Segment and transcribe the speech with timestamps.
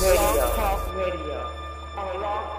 [0.00, 0.46] Radio.
[0.56, 2.50] Talk Radio.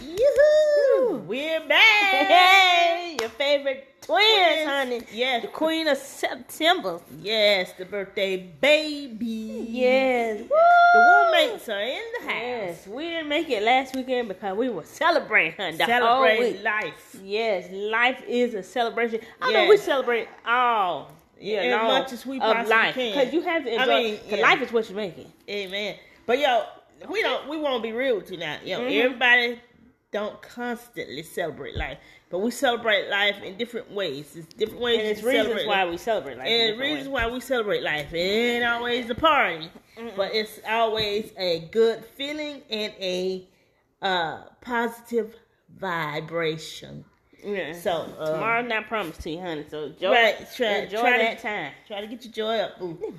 [0.00, 1.22] Yoo-hoo!
[1.26, 2.26] We're back.
[2.26, 4.68] Hey, your favorite twins, Twins.
[4.68, 5.02] honey.
[5.12, 5.42] Yes.
[5.42, 7.00] The queen of September.
[7.20, 9.66] Yes, the birthday baby.
[9.70, 10.40] Yes.
[10.48, 12.34] The roommates are in the house.
[12.42, 12.86] Yes.
[12.86, 15.76] We didn't make it last weekend because we were celebrating, honey.
[15.76, 16.62] the whole Celebrate week.
[16.62, 17.16] life.
[17.22, 19.20] Yes, life is a celebration.
[19.40, 19.54] I Yes.
[19.64, 21.12] know we celebrate all.
[21.40, 22.94] Yeah, as much as we of possibly life.
[22.94, 23.18] can.
[23.18, 24.36] Because you have to I mean, yeah.
[24.38, 25.32] life is what you're making.
[25.48, 25.96] Amen.
[26.26, 26.64] But yo,
[27.08, 28.58] we don't we won't be real to now.
[28.64, 29.04] Yo, Mhm.
[29.04, 29.60] everybody
[30.10, 31.98] don't constantly celebrate life.
[32.30, 34.36] But we celebrate life in different ways.
[34.36, 35.90] It's different ways And it's reasons why life.
[35.92, 36.46] we celebrate life.
[36.46, 37.24] And reasons ways.
[37.24, 38.12] why we celebrate life.
[38.12, 39.70] It ain't always a party,
[40.16, 43.46] but it's always a good feeling and a
[44.02, 45.34] uh, positive
[45.78, 47.04] vibration.
[47.44, 47.72] Yeah.
[47.72, 49.64] So um, Tomorrow's not promised to you, honey.
[49.70, 51.72] So enjoy, Right, try- enjoy try to- that time.
[51.86, 53.14] Try to get your joy up, boo.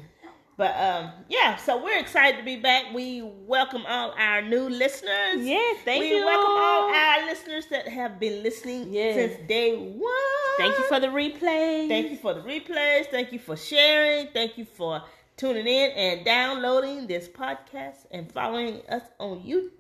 [0.58, 2.94] But um, yeah, so we're excited to be back.
[2.94, 5.38] We welcome all our new listeners.
[5.38, 6.25] Yes, thank we you.
[6.25, 9.16] welcome all our listeners that have been listening Yes.
[9.16, 10.12] since day one.
[10.58, 11.88] Thank you for the replays.
[11.88, 13.06] Thank you for the replays.
[13.06, 14.28] Thank you for sharing.
[14.34, 15.02] Thank you for
[15.40, 19.72] tuning in and downloading this podcast and following us on YouTube.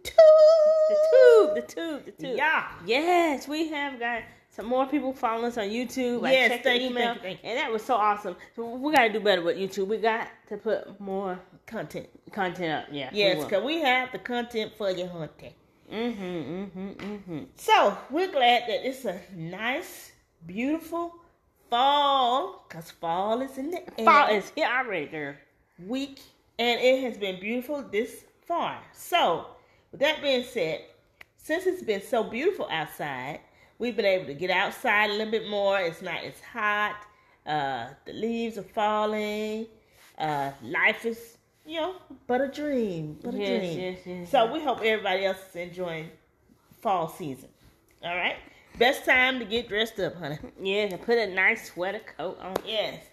[0.87, 2.37] The tube, the tube, the tube.
[2.37, 2.65] Yeah.
[2.85, 6.25] Yes, we have got some more people following us on YouTube.
[6.25, 7.49] I Yes, thank you, thank you, thank you.
[7.49, 8.37] and that was so awesome.
[8.55, 9.87] So we got to do better with YouTube.
[9.87, 12.07] We got to put more Content.
[12.31, 12.89] content up.
[12.93, 13.09] Yeah.
[13.11, 15.53] Yes, because we have the content for your hunting.
[15.91, 16.23] Mm-hmm.
[16.23, 16.89] Mm-hmm.
[16.89, 17.39] Mm-hmm.
[17.57, 20.13] So we're glad that it's a nice,
[20.45, 21.15] beautiful
[21.69, 24.05] fall, cause fall is in the air.
[24.05, 25.35] Fall is here already, girl.
[25.87, 26.19] Week,
[26.57, 28.79] and it has been beautiful this far.
[28.93, 29.47] So,
[29.91, 30.81] with that being said,
[31.37, 33.39] since it's been so beautiful outside,
[33.79, 35.79] we've been able to get outside a little bit more.
[35.79, 36.95] It's not as hot.
[37.45, 39.67] Uh, the leaves are falling.
[40.17, 41.95] Uh, life is, you know,
[42.27, 43.17] but a dream.
[43.23, 43.77] But a Yes, dream.
[43.77, 46.09] yes, yes, So we hope everybody else is enjoying
[46.81, 47.49] fall season.
[48.03, 48.37] All right.
[48.77, 50.37] Best time to get dressed up, honey.
[50.61, 52.55] Yes, and put a nice sweater coat on.
[52.65, 53.03] Yes.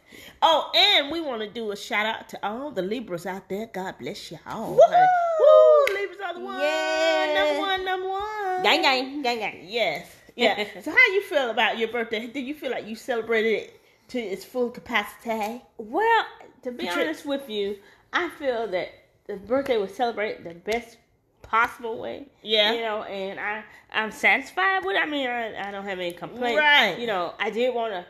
[0.42, 3.66] Oh, and we want to do a shout out to all the Libras out there.
[3.72, 4.72] God bless y'all.
[4.72, 4.80] Woo!
[4.86, 5.06] honey.
[5.40, 5.94] Woo!
[6.00, 6.60] Libras are the one.
[6.60, 7.34] Yeah.
[7.34, 8.62] Number one, number one.
[8.62, 9.60] Gang, gang, gang, gang.
[9.64, 10.06] Yes.
[10.36, 10.66] Yeah.
[10.82, 12.26] so how you feel about your birthday?
[12.26, 15.62] Did you feel like you celebrated it to its full capacity?
[15.78, 16.26] Well,
[16.60, 17.78] to be honest with you,
[18.12, 18.88] I feel that
[19.26, 20.98] the birthday was celebrated the best
[21.48, 22.26] possible way.
[22.42, 22.72] Yeah.
[22.72, 24.96] You know, and I I'm satisfied with.
[24.96, 25.02] It.
[25.02, 26.58] I mean, I, I don't have any complaints.
[26.58, 26.98] Right.
[26.98, 28.04] You know, I did want to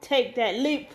[0.00, 0.90] take that leap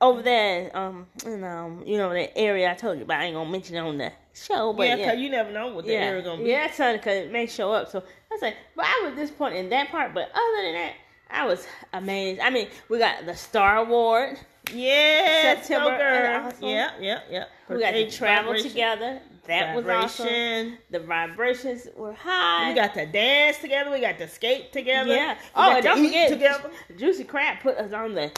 [0.00, 0.76] over there.
[0.76, 3.20] Um, in, um, you know, that area I told you about.
[3.20, 5.06] I ain't gonna mention it on the show, but yeah, yeah.
[5.06, 6.50] because you never know what the yeah, area gonna be.
[6.50, 7.90] yeah, son, because it may show up.
[7.90, 10.14] So I was like, but I was disappointed in that part.
[10.14, 10.92] But other than that,
[11.30, 12.40] I was amazed.
[12.40, 14.38] I mean, we got the Star Award.
[14.72, 16.52] Yes, September.
[16.60, 17.44] Yeah, yeah, yeah.
[17.68, 19.20] We got to travel together.
[19.46, 20.78] That was awesome.
[20.90, 22.68] The vibrations were high.
[22.70, 23.90] We got to dance together.
[23.90, 25.14] We got to skate together.
[25.14, 25.34] yeah.
[25.34, 26.70] We Oh, got and to don't forget, together.
[26.98, 28.30] Juicy Crab put us on the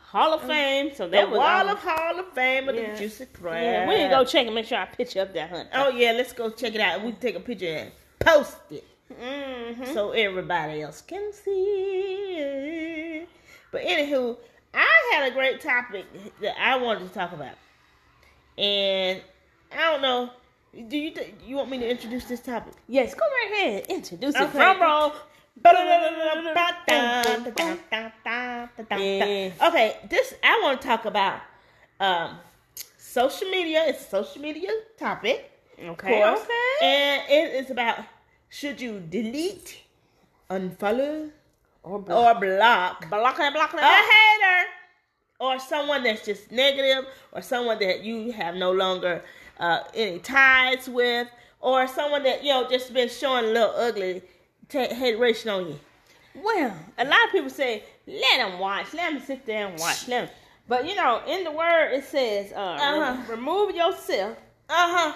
[0.00, 0.90] Hall of Fame.
[0.94, 2.92] So The that was Wall of Hall of Fame of Yeah.
[2.92, 3.62] the Juicy Crab.
[3.62, 5.68] Yeah, we need to go check and make sure I picture up that hunt.
[5.74, 7.02] Oh yeah, let's go check it out.
[7.02, 8.84] We can take a picture and post it
[9.22, 9.94] Mm-hmm.
[9.94, 13.28] so everybody else can see it.
[13.70, 14.36] But anywho,
[14.74, 16.06] I had a great topic
[16.40, 17.54] that I wanted to talk about,
[18.58, 19.20] and
[19.72, 20.30] I don't know.
[20.88, 22.74] Do you th- you want me to introduce this topic?
[22.88, 23.86] Yes, go right ahead.
[23.88, 24.42] Introduce it.
[24.42, 24.58] Okay.
[24.58, 25.12] Drum roll.
[29.62, 31.40] Okay, this I want to talk about
[31.98, 32.36] um,
[32.98, 33.84] social media.
[33.86, 35.50] It's a social media topic.
[35.78, 36.20] Okay.
[36.20, 36.40] course.
[36.40, 36.86] Okay.
[36.86, 38.00] And it is about
[38.48, 39.80] should you delete,
[40.50, 41.30] unfollow,
[41.82, 42.36] Or block.
[42.36, 44.04] or block block it, block it, a block.
[44.04, 44.68] hater
[45.38, 49.22] or someone that's just negative or someone that you have no longer
[49.58, 51.28] uh, any ties with
[51.60, 54.22] or someone that you know just been showing a little ugly
[54.68, 55.78] t- hateration on you.
[56.34, 58.92] Well, a lot of people say, let them watch.
[58.92, 60.06] Let them sit there and watch.
[60.06, 60.30] Let 'em-
[60.68, 63.16] But, you know, in the word, it says, uh, Uh-huh.
[63.28, 64.36] re- remove yourself
[64.68, 65.12] Uh huh.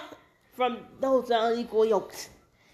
[0.55, 2.29] from those unequal yokes.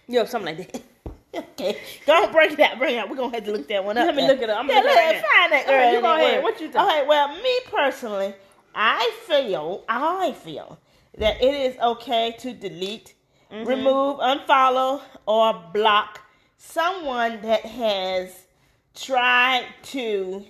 [0.08, 0.82] You know, something like that.
[1.36, 1.78] Okay,
[2.08, 2.80] don't break it out.
[2.80, 3.10] Bring it out.
[3.10, 4.06] We're gonna have to look that one up.
[4.08, 4.58] Let me look it up.
[4.60, 5.76] I'm yeah, gonna look, look it find that girl.
[5.76, 6.36] Okay, you go ahead.
[6.38, 6.44] word.
[6.44, 6.84] What you think?
[6.84, 8.34] Okay, well, me personally,
[8.74, 10.80] I feel, I feel
[11.18, 13.14] that it is okay to delete,
[13.52, 13.66] Mm-hmm.
[13.66, 16.20] remove, unfollow, or block
[16.58, 18.46] someone that has
[18.94, 20.44] tried to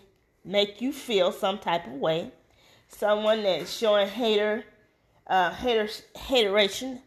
[0.43, 2.31] make you feel some type of way,
[2.87, 4.63] someone that's showing hater,
[5.27, 6.99] uh, hater, hateration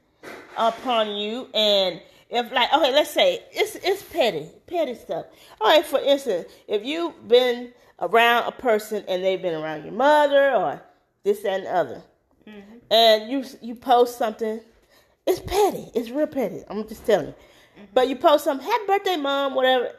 [0.56, 5.26] upon you, and if like okay, let's say it's it's petty, petty stuff.
[5.60, 9.92] All right, for instance, if you've been around a person and they've been around your
[9.94, 10.82] mother or
[11.24, 12.02] this that, and the other,
[12.50, 12.76] Mm-hmm.
[12.90, 14.60] and you you post something,
[15.26, 15.90] it's petty.
[15.94, 16.62] It's real petty.
[16.68, 17.32] I'm just telling you.
[17.32, 17.84] Mm-hmm.
[17.94, 19.92] But you post something, happy birthday, mom, whatever,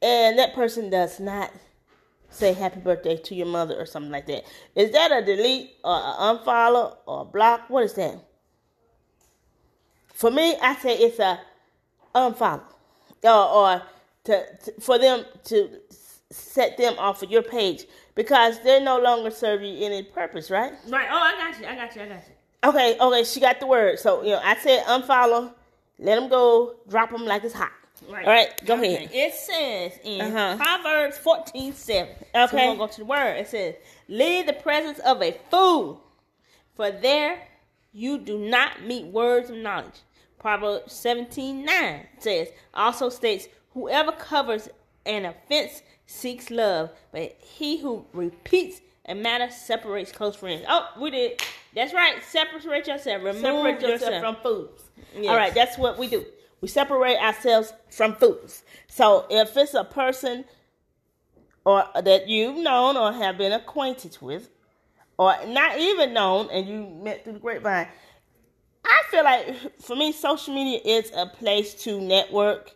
[0.00, 1.52] and that person does not
[2.30, 4.44] say happy birthday to your mother or something like that.
[4.74, 7.68] Is that a delete or an unfollow or a block?
[7.68, 8.24] What is that?
[10.14, 11.40] For me, I say it's a
[12.14, 12.62] unfollow,
[13.24, 13.82] or, or
[14.24, 15.70] to, to for them to
[16.30, 20.72] set them off of your page because they no longer serve you any purpose, right?
[20.88, 21.08] Right.
[21.10, 21.66] Oh, I got you.
[21.66, 22.02] I got you.
[22.02, 22.34] I got you.
[22.62, 23.98] Okay, okay, she got the word.
[23.98, 25.52] So you know, I said unfollow,
[25.98, 27.72] let them go, drop them like it's hot.
[28.08, 28.24] Right.
[28.26, 28.96] All right, go Okay.
[28.96, 29.10] ahead.
[29.12, 30.56] It says in Uh-huh.
[30.56, 32.14] Proverbs fourteen seven.
[32.34, 32.56] So Okay.
[32.56, 33.36] we're gonna go to the word.
[33.38, 33.74] It says,
[34.08, 36.02] Leave the presence of a fool,
[36.76, 37.38] for there
[37.92, 40.00] you do not meet words of knowledge.
[40.38, 44.68] Proverbs seventeen nine says, also states, Whoever covers
[45.06, 50.64] an offense seeks love, but he who repeats a matter separates close friends.
[50.68, 51.40] Oh, we did.
[51.74, 52.22] That's right.
[52.22, 53.22] Separate yourself.
[53.22, 54.90] Remove Separate yourself yourself from fools.
[55.14, 55.30] Yes.
[55.30, 56.24] All right, that's what we do.
[56.60, 58.64] We separate ourselves from fools.
[58.88, 60.44] So if it's a person
[61.64, 64.50] or that you've known or have been acquainted with,
[65.16, 67.88] or not even known and you met through the grapevine,
[68.84, 72.74] I feel like for me, social media is a place to network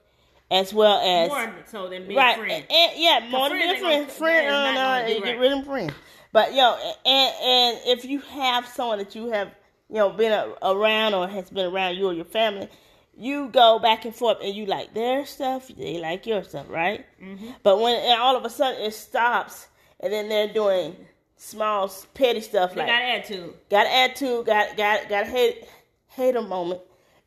[0.50, 2.66] as well as more so than being right, friends.
[2.70, 5.38] and, yeah, more than being friend, friend, uh, get right.
[5.38, 5.92] rid of friends.
[6.32, 6.74] But yo,
[7.06, 9.54] and and if you have someone that you have,
[9.88, 12.68] you know, been a, around or has been around you or your family,
[13.16, 17.06] you go back and forth and you like their stuff, they like your stuff, right?
[17.22, 17.50] Mm-hmm.
[17.62, 19.68] But when and all of a sudden it stops,
[20.00, 20.96] and then they're doing
[21.36, 23.54] small petty stuff They like got attitude.
[23.70, 25.68] got attitude, got got got hate
[26.08, 26.80] hate a moment,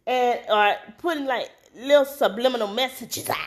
[0.06, 3.38] and or putting like little subliminal messages out.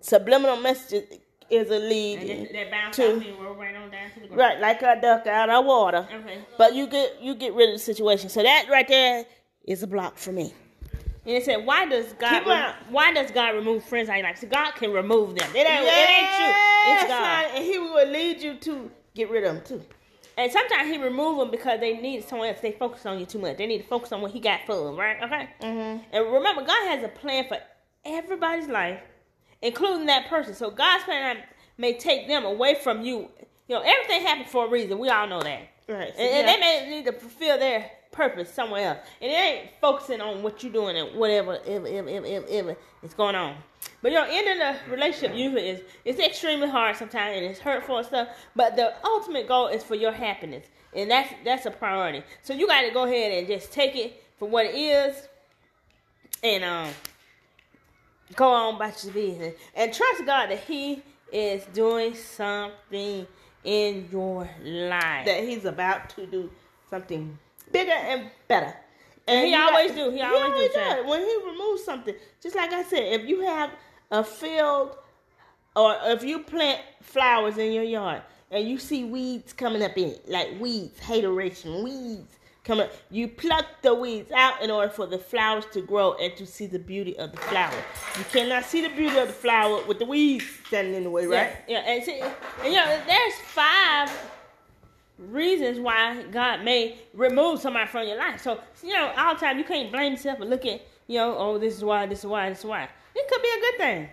[0.00, 1.18] Subliminal messages
[1.50, 3.14] is a lead And then that bounce to
[3.58, 4.36] right on down to the ground.
[4.38, 6.08] right like a duck out of water.
[6.12, 6.38] Okay.
[6.56, 8.28] But you get you get rid of the situation.
[8.30, 9.24] So that right there
[9.64, 10.54] is a block for me.
[11.24, 14.38] And it said, why does God rem- why does God remove friends your?
[14.38, 15.48] So God can remove them.
[15.54, 16.52] It ain't, it ain't you.
[16.94, 17.44] It's God.
[17.44, 19.84] honey, and He will lead you to get rid of them too.
[20.36, 22.60] And sometimes He remove them because they need someone else.
[22.60, 23.58] They focus on you too much.
[23.58, 25.22] They need to focus on what He got for them, right?
[25.22, 25.48] Okay.
[25.60, 26.04] Mm-hmm.
[26.12, 27.58] And remember, God has a plan for
[28.04, 29.00] everybody's life,
[29.60, 30.54] including that person.
[30.54, 31.38] So God's plan
[31.78, 33.28] may take them away from you.
[33.68, 34.98] You know, everything happens for a reason.
[34.98, 35.68] We all know that.
[35.88, 36.12] Right.
[36.16, 38.98] And, and they may need to fulfill their purpose somewhere else.
[39.20, 42.76] And it ain't focusing on what you're doing and whatever if, if, if, if, if
[43.02, 43.56] is going on.
[44.02, 47.98] But you know, ending a relationship usually is it's extremely hard sometimes and it's hurtful
[47.98, 48.28] and stuff.
[48.54, 50.66] But the ultimate goal is for your happiness.
[50.94, 52.22] And that's that's a priority.
[52.42, 55.28] So you gotta go ahead and just take it for what it is
[56.42, 56.90] and um
[58.34, 59.54] go on about your business.
[59.74, 61.02] And trust God that He
[61.32, 63.26] is doing something
[63.64, 65.26] in your life.
[65.26, 66.50] that He's about to do
[66.90, 67.38] something
[67.70, 68.74] bigger and better.
[69.26, 70.10] And he you always do.
[70.10, 71.06] He always do, does.
[71.06, 73.70] When he removes something, just like I said, if you have
[74.12, 74.96] a field
[75.74, 80.10] or if you plant flowers in your yard and you see weeds coming up in
[80.10, 85.06] it, like weeds, hateration, weeds coming, up, you pluck the weeds out in order for
[85.06, 87.74] the flowers to grow and to see the beauty of the flower.
[88.18, 91.26] You cannot see the beauty of the flower with the weeds standing in the way,
[91.26, 91.56] right?
[91.66, 92.32] Yeah, yeah, and see, and
[92.66, 94.12] you know, there's five
[95.18, 98.42] reasons why God may remove somebody from your life.
[98.42, 101.34] So, you know, all the time you can't blame yourself and look at, you know,
[101.38, 102.88] oh, this is why, this is why, this is why.
[103.14, 104.08] It could be a good thing.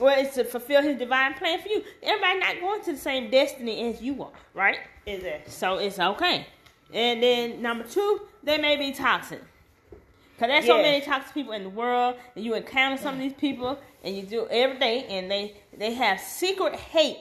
[0.00, 1.82] Well, it's to fulfill His divine plan for you.
[2.02, 4.78] Everybody not going to the same destiny as you are, right?
[5.06, 5.52] Exactly.
[5.52, 6.46] So it's okay.
[6.92, 9.40] And then number two, they may be toxic.
[10.38, 13.34] Cause there's so many toxic people in the world, and you encounter some of these
[13.34, 17.18] people, and you do every day, and they they have secret hate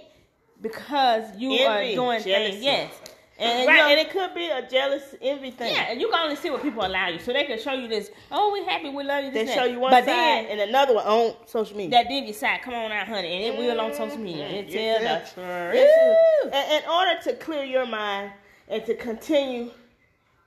[0.62, 2.52] because you Envy, are doing jealousy.
[2.52, 2.64] things.
[2.64, 2.92] Yes,
[3.41, 5.74] and, right, you know, and it could be a jealous envy thing.
[5.74, 7.88] yeah, and you can only see what people allow you, so they can show you
[7.88, 8.12] this.
[8.31, 9.31] Oh, we happy, we love you.
[9.31, 11.91] They show you one but side then and another one on social media.
[11.91, 14.45] that devious side, come on out, honey, and it will on social media.
[14.45, 14.55] Mm-hmm.
[14.55, 16.41] It Yes, tell yes.
[16.41, 16.53] the truth.
[16.53, 18.31] In, in order to clear your mind
[18.67, 19.71] and to continue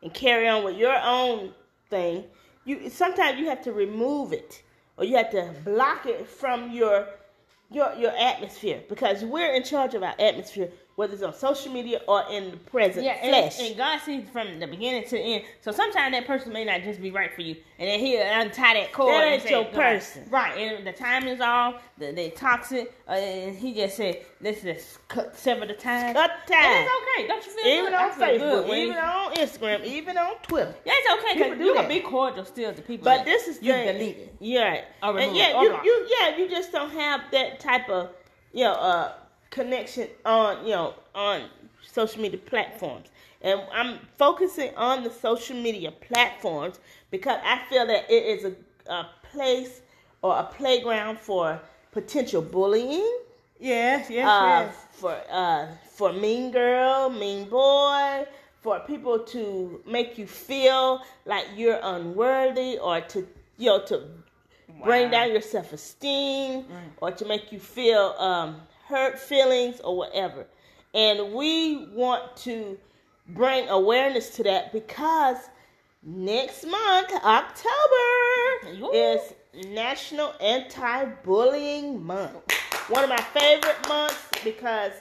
[0.02, 1.52] and carry on with your own
[1.90, 2.24] thing,
[2.64, 4.62] you sometimes you have to remove it
[4.96, 7.08] or you have to block it from your
[7.70, 12.00] your your atmosphere because we're in charge of our atmosphere, whether it's on social media
[12.06, 13.60] or in the present Yeah, and, flesh.
[13.60, 15.44] and God sees from the beginning to the end.
[15.60, 18.74] So sometimes that person may not just be right for you, and then he'll untie
[18.74, 19.12] that cord.
[19.14, 20.24] That and ain't say, your person.
[20.30, 20.56] right?
[20.56, 21.82] And the time is off.
[21.98, 26.30] The, they toxic, uh, and he just said, "Let's just cut sever the ties." Cut
[26.30, 26.86] And ties.
[26.86, 27.28] it's okay.
[27.28, 27.94] Don't you feel even good?
[27.94, 30.74] on feel good Facebook, when even on Instagram, even on Twitter.
[30.84, 33.04] yeah, it's okay because do you can be cordial still to people.
[33.04, 34.18] But this is you the- delete.
[34.40, 38.10] Yeah, and yeah, you, you yeah, you just don't have that type of
[38.52, 39.12] you know uh
[39.54, 41.44] connection on you know on
[41.82, 43.08] social media platforms.
[43.40, 46.80] And i'm focusing on the social media platforms
[47.10, 49.80] because i feel that it is a, a place
[50.22, 51.60] or a playground for
[51.92, 53.06] potential bullying.
[53.60, 58.26] Yes, yes, uh, for uh, for mean girl, mean boy,
[58.60, 63.18] for people to make you feel like you're unworthy, or to
[63.58, 64.02] you know to
[64.82, 66.64] bring down your self esteem,
[67.00, 70.46] or to make you feel um, hurt feelings or whatever.
[70.92, 72.78] And we want to
[73.28, 75.36] bring awareness to that because
[76.02, 78.90] next month, October, Yoo.
[78.92, 79.34] is
[79.68, 82.52] National Anti-Bullying Month.
[82.88, 84.92] One of my favorite months because,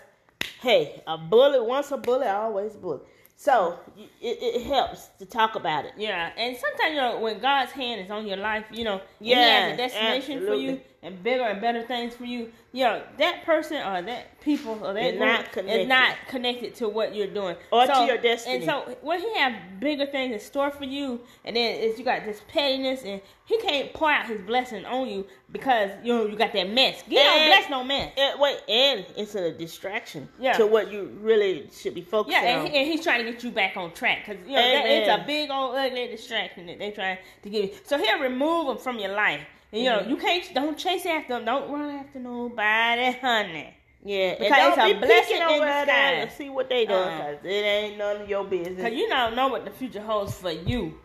[0.61, 3.01] hey, a bully, once a bully, always a bully.
[3.35, 5.93] So it, it helps to talk about it.
[5.97, 9.01] Yeah, and sometimes you know when God's hand is on your life, you know, and
[9.19, 10.92] He Yeah, has a destination for you absolutely.
[11.03, 12.51] And bigger and better things for you.
[12.71, 15.81] You know that person or that people or that They're not connected.
[15.81, 18.55] is not connected to what you're doing Or to your destiny.
[18.55, 22.05] And so when He have bigger things in store for you, and then it's, you
[22.05, 26.25] got this pettiness, and He can't pour out His blessing on you because you know
[26.25, 27.03] you got that mess.
[27.03, 28.11] And- don't bless no mess.
[28.17, 30.53] And, wait, and it's a distraction Yeah.
[30.53, 33.43] to what you really should be focusing Yeah, and, he- and he's trying to get
[33.43, 36.79] you back on track because you know that, it's a big old ugly distraction that
[36.79, 37.71] they trying to give you.
[37.83, 39.41] So he'll remove them from your life.
[39.73, 41.45] And, you know, you can't don't chase after them.
[41.45, 43.73] Don't run after nobody, honey.
[44.05, 46.21] yeah, because and it's don't a be blessing in over there disguise.
[46.21, 47.31] and see what they doing Uh-uh.
[47.31, 48.75] because it ain't none of your business.
[48.77, 50.97] Because you don't know what the future holds for you,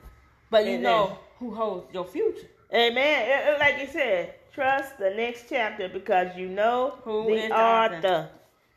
[0.50, 0.82] but you Amen.
[0.82, 2.46] know who holds your future.
[2.74, 3.54] Amen.
[3.54, 7.94] It- Like you said, trust the next chapter because you know Who the is author.
[7.96, 8.28] author.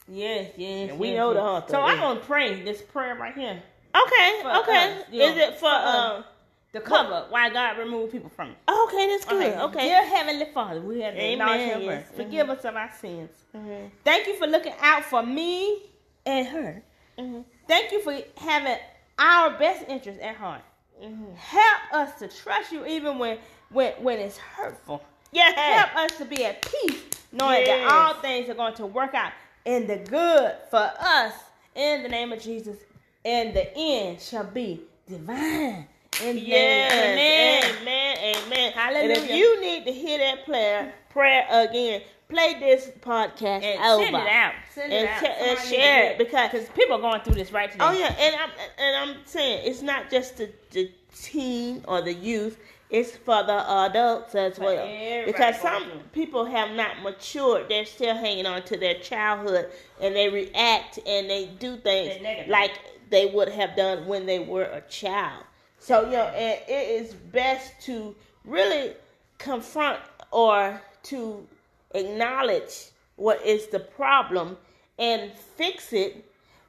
[0.08, 0.90] Yes, yes.
[0.92, 1.46] And we yes, know the yes.
[1.48, 3.62] author, So I'm gonna pray this prayer right here.
[3.94, 4.94] Okay, For okay.
[5.00, 6.24] us, Is it for um?
[6.74, 8.58] The cover, why God removed people from it.
[8.70, 9.54] Okay, that's good.
[9.58, 9.90] Okay.
[9.90, 12.06] Dear Heavenly Father, we have to Amen, acknowledge your yes.
[12.12, 12.24] mercy.
[12.24, 13.30] Forgive us of our sins.
[13.54, 15.84] Mhm, Thank you for looking out for me
[16.26, 16.82] and her.
[17.20, 18.78] mhm, Thank you for having
[19.20, 20.62] our best interest at heart.
[21.02, 21.36] mhm.
[21.36, 23.38] Help us to trust you even when
[23.70, 25.04] when when it's hurtful.
[25.34, 25.52] Yeah.
[25.52, 27.68] Help us to be at peace, knowing Yes.
[27.68, 29.34] that all things are going to work out
[29.66, 31.34] in the good for us.
[31.76, 32.78] In the name of Jesus,
[33.26, 35.88] and the end shall be divine.
[36.20, 36.92] In Yes.
[36.94, 37.78] amen.
[37.82, 38.36] Amen.
[38.46, 38.72] Amen.
[38.74, 39.16] Hallelujah.
[39.16, 44.04] And if you need to hear that prayer, prayer again, play this podcast And over.
[44.04, 44.54] send it out.
[44.74, 45.20] Send it And out.
[45.20, 47.84] te- and share it because- because people are going through this right today.
[47.88, 52.14] Oh yeah, and I'm and I'm saying it's not just the, the teen or the
[52.14, 52.58] youth;
[52.90, 55.26] it's for the adults as For well.
[55.26, 60.30] Because some people have not matured; they're still hanging on to their childhood, and they
[60.30, 62.72] react and they do things like
[63.10, 65.44] they would have done when they were a child.
[65.82, 68.94] So you know, and it is best to really
[69.40, 71.48] confront or to
[71.96, 74.58] acknowledge what is the problem
[75.00, 76.24] and fix it.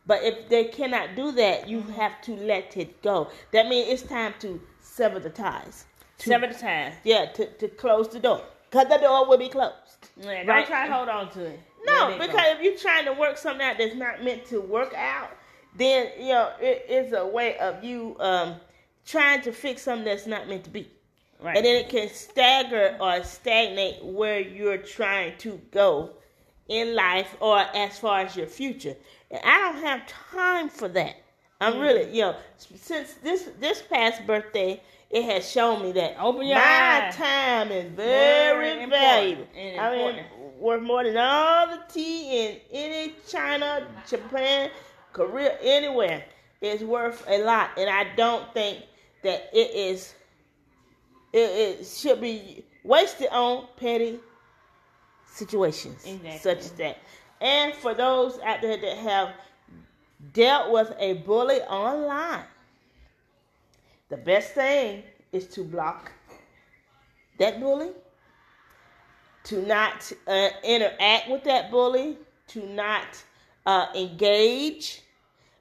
[0.06, 3.28] But if they cannot do that, you have to let it go.
[3.52, 5.84] That means it's time to sever the ties.
[6.20, 6.94] To, Seven to time.
[7.04, 8.42] Yeah, to, to close the door.
[8.70, 10.08] Because the door will be closed.
[10.16, 11.60] Yeah, don't try to hold on to it.
[11.84, 12.26] No, it go.
[12.26, 15.30] because if you're trying to work something out that's not meant to work out,
[15.76, 18.56] then you know it is a way of you um,
[19.06, 20.90] trying to fix something that's not meant to be,
[21.40, 21.56] right.
[21.56, 26.10] and then it can stagger or stagnate where you're trying to go
[26.68, 28.96] in life or as far as your future.
[29.30, 31.16] And I don't have time for that.
[31.60, 31.82] I'm Mm-hmm.
[31.82, 34.80] really, you know, since this this past birthday,
[35.10, 37.14] it has shown me that Open your my eyes.
[37.14, 39.46] time is Very very valuable.
[39.56, 40.24] and I mean,
[40.58, 44.70] worth more than all the tea in any China, Japan,
[45.12, 46.24] Korea, anywhere.
[46.60, 48.84] It's worth a lot, and I don't think
[49.22, 50.14] that it is.
[51.32, 54.20] It, it should be wasted on petty
[55.26, 56.38] situations Exactly.
[56.38, 56.98] such as that.
[57.40, 59.30] And for those out there that have
[60.32, 62.44] dealt with a bully online,
[64.10, 65.02] the best thing
[65.32, 66.12] is to block
[67.38, 67.90] that bully,
[69.44, 73.22] to not uh, interact with that bully, to not
[73.66, 75.02] uh, engage.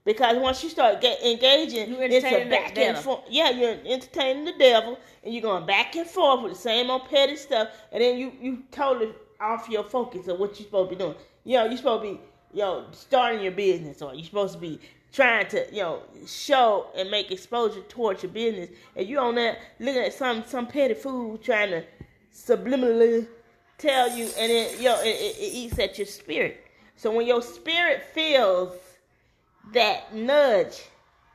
[0.04, 3.22] Because once you start get engaging, it's a back and forth.
[3.30, 7.08] Yeah, you're entertaining the devil, and you're going back and forth with the same old
[7.08, 10.96] petty stuff, and then you you totally off your focus of what you're supposed to
[10.96, 11.16] be doing.
[11.44, 12.20] You know, you're supposed to be
[12.52, 14.80] you know starting your business, or you're supposed to be
[15.14, 19.60] trying to you know show and make exposure towards your business, and you on that
[19.80, 21.84] looking at some some petty fool trying to
[22.34, 23.28] subliminally
[23.78, 26.66] tell you, and it you know it, it, it eats at your spirit.
[26.96, 28.74] So when your spirit feels
[29.74, 30.82] that nudge,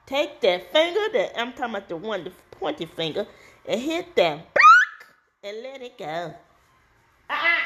[0.06, 3.26] take that finger that I'm talking about the one, the pointy finger,
[3.66, 4.40] and hit them
[5.42, 6.35] and let it go.
[7.30, 7.61] Ah.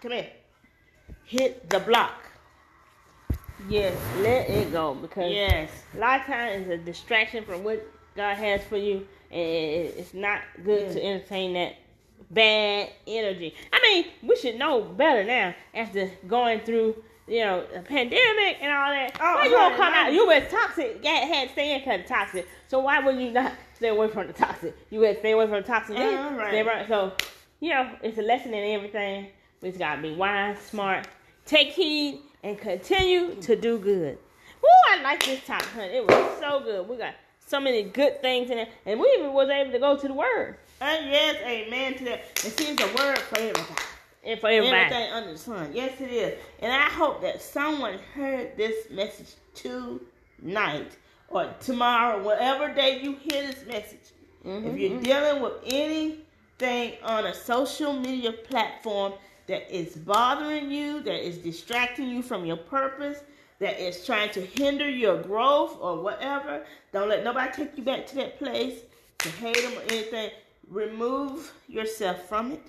[0.00, 0.28] Come here.
[1.24, 2.22] Hit the block.
[3.68, 3.96] Yes.
[4.18, 5.70] Let it go because Yes.
[5.94, 10.14] a lot of times it's a distraction from what God has for you, and it's
[10.14, 10.92] not good Yeah.
[10.94, 11.74] to entertain that
[12.30, 13.54] bad energy.
[13.72, 18.72] I mean, we should know better now after going through, you know, a pandemic and
[18.72, 19.16] all that.
[19.20, 20.12] Oh, why you gonna come out?
[20.12, 21.02] You was toxic.
[21.02, 22.46] Got had staying kind of toxic.
[22.68, 24.76] So why would you not stay away from the toxic?
[24.90, 25.96] You would stay away from the toxic.
[25.96, 26.00] Uh,
[26.36, 26.66] right.
[26.66, 26.88] Right.
[26.88, 27.12] So,
[27.60, 29.28] you know, it's a lesson in everything.
[29.60, 31.08] We just gotta be wise, smart,
[31.44, 34.18] take heed, and continue to do good.
[34.62, 35.94] Woo, I like this top, honey.
[35.94, 36.88] It was so good.
[36.88, 39.96] We got so many good things in it, and we even was able to go
[39.96, 42.24] to the word And yes, amen to that.
[42.44, 43.76] And see, it's a word for everything.
[44.24, 44.76] And for everybody.
[44.80, 45.70] Everything under the sun.
[45.72, 46.38] Yes, it is.
[46.60, 50.96] And I hope that someone heard this message tonight
[51.28, 54.12] or tomorrow, whatever day you hear this message.
[54.44, 55.04] Mhm, If you're mhm.
[55.04, 59.14] dealing with anything on a social media platform
[59.46, 63.22] that is bothering you, that is distracting you from your purpose,
[63.60, 68.06] that is trying to hinder your growth or whatever, don't let nobody take you back
[68.06, 68.80] to that place
[69.18, 70.30] to hate them or anything.
[70.68, 72.62] Remove yourself from it.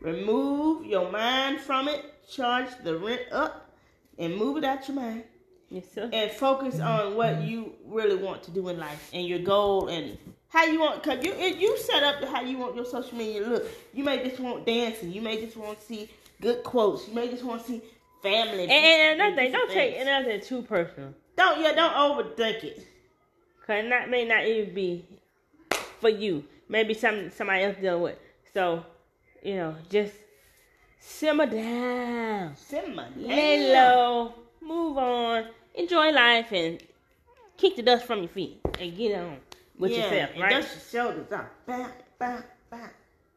[0.00, 2.04] Remove your mind from it.
[2.30, 3.70] Charge the rent up
[4.18, 5.24] and move it out your mind
[5.70, 6.08] Yes, sir.
[6.12, 10.16] and focus on what you really want to do in life and your goal and
[10.48, 11.02] how you want.
[11.02, 13.66] Cause you you set up how you want your social media to look.
[13.92, 15.12] You may just want dancing.
[15.12, 16.08] You may just want to see
[16.40, 17.06] good quotes.
[17.08, 17.82] You may just want to see
[18.22, 18.62] family.
[18.62, 21.14] And, and another thing, don't take anything too personal.
[21.36, 21.74] Don't yeah.
[21.74, 22.86] Don't overthink it.
[23.66, 25.04] Cause that may not even be
[26.00, 26.44] for you.
[26.68, 28.16] Maybe some somebody else dealing with.
[28.54, 28.84] So,
[29.42, 30.14] you know, just
[30.98, 32.56] simmer down.
[32.56, 33.08] Simmer.
[33.10, 33.12] down.
[33.16, 34.34] Lay low.
[34.60, 35.46] Move on.
[35.74, 36.82] Enjoy life and
[37.56, 39.38] kick the dust from your feet and get on
[39.78, 40.50] with yeah, yourself, and right?
[40.50, 41.46] dust your shoulders off.
[41.66, 42.90] Bam, bam, bam.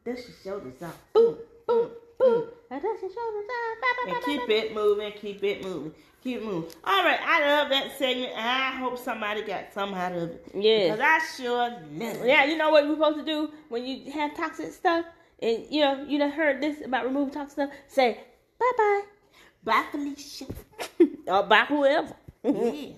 [0.04, 0.98] Dust your shoulders off.
[1.12, 2.48] Boom, boom, boom.
[2.70, 3.76] Now dust your shoulders down.
[3.80, 6.70] Ba, ba, And keep it moving, keep it moving, keep moving.
[6.84, 8.32] All right, I love that segment.
[8.36, 10.46] I hope somebody got some out of it.
[10.54, 10.96] Yeah.
[10.96, 14.36] Because I sure love Yeah, you know what we're supposed to do when you have
[14.36, 15.04] toxic stuff,
[15.42, 17.70] and you know you done heard this about removing toxic stuff.
[17.88, 18.18] Say
[18.58, 19.02] bye bye,
[19.64, 20.46] Bye, Felicia.
[21.26, 22.16] or bye whoever.
[22.44, 22.92] yeah.